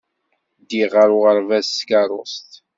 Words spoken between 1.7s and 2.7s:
tkeṛṛust.